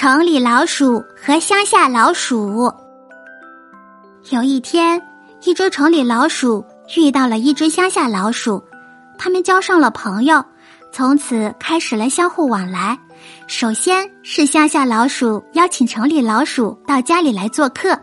[0.00, 2.72] 城里老鼠和乡下老鼠。
[4.30, 5.02] 有一天，
[5.42, 6.64] 一只城里老鼠
[6.96, 8.62] 遇到了一只乡下老鼠，
[9.18, 10.44] 他们交上了朋友，
[10.92, 12.96] 从此开始了相互往来。
[13.48, 17.98] 首先是乡下老鼠邀请城里老鼠到家里来做客，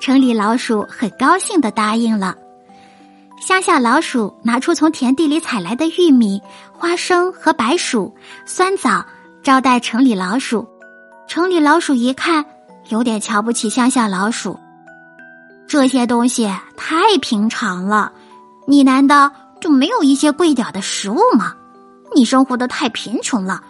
[0.00, 2.34] 城里老鼠很高兴的答应了。
[3.38, 6.40] 乡下老鼠拿出从田地里采来的玉米、
[6.72, 8.14] 花生和白薯、
[8.46, 9.04] 酸枣，
[9.42, 10.66] 招待城里老鼠。
[11.26, 12.44] 城里老鼠一看，
[12.88, 14.58] 有点瞧不起乡下老鼠。
[15.66, 18.12] 这些东西太平常了，
[18.66, 21.54] 你难道就没有一些贵点的食物吗？
[22.14, 23.62] 你生活的太贫穷了。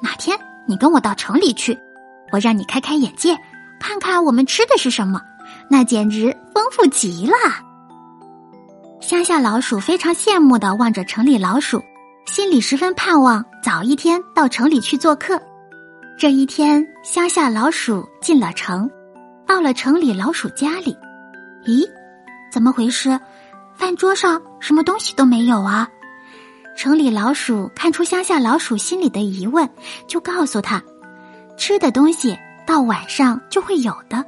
[0.00, 1.76] 哪天你跟我到城里去，
[2.30, 3.36] 我让你开开眼界，
[3.80, 5.20] 看看我们吃的是什么，
[5.68, 7.34] 那简直丰富极了。
[9.00, 11.82] 乡下老鼠非常羡慕的望着城里老鼠，
[12.26, 15.40] 心里十分盼望早一天到城里去做客。
[16.18, 18.90] 这一天，乡下老鼠进了城，
[19.46, 20.96] 到了城里老鼠家里，
[21.64, 21.88] 咦，
[22.50, 23.20] 怎么回事？
[23.76, 25.88] 饭桌上什么东西都没有啊！
[26.76, 29.70] 城里老鼠看出乡下老鼠心里的疑问，
[30.08, 30.82] 就告诉他：
[31.56, 34.24] 吃的东西到晚上就会有的。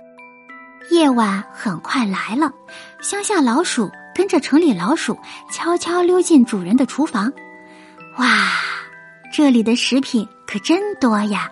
[0.92, 2.52] 夜晚很快来了，
[3.02, 5.18] 乡下老鼠跟着城里老鼠
[5.50, 7.32] 悄悄溜进主人的厨房。
[8.18, 8.28] 哇，
[9.32, 11.48] 这里的食品可真多呀！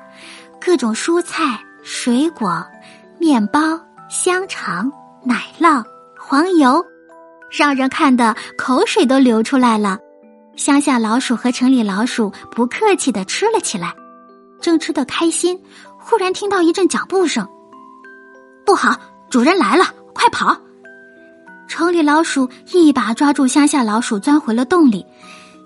[0.61, 2.67] 各种蔬菜、水果、
[3.17, 3.61] 面包、
[4.11, 4.91] 香肠、
[5.23, 5.85] 奶酪、
[6.19, 6.85] 黄油，
[7.49, 10.01] 让人看得口水都流出来了。
[10.57, 13.95] 乡下老鼠和城里老鼠不客气的吃了起来，
[14.61, 15.63] 正吃得开心，
[15.97, 17.47] 忽然听到一阵脚步声。
[18.67, 18.99] 不好，
[19.31, 20.57] 主人来了，快跑！
[21.69, 25.07] 城里老鼠一把抓住乡下老鼠，钻回了洞里。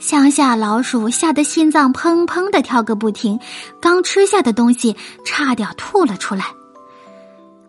[0.02, 3.38] 乡下老鼠吓得心脏砰砰的跳个不停，
[3.80, 6.46] 刚吃下的东西差点吐了出来。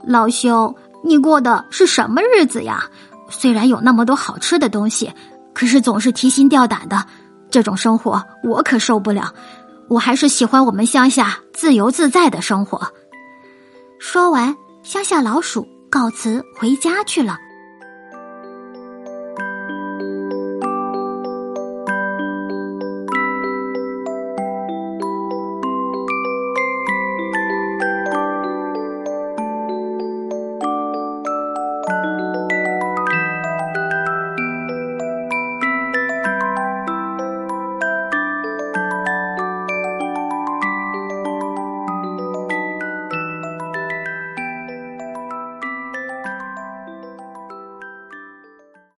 [0.03, 2.85] 老兄，你过的是什么日子呀？
[3.29, 5.13] 虽然有那么多好吃的东西，
[5.53, 7.05] 可是总是提心吊胆的，
[7.51, 9.31] 这种生活我可受不了。
[9.87, 12.91] 我还是喜欢我们乡下自由自在的生活。
[13.99, 17.37] 说完，乡下老鼠告辞回家去了。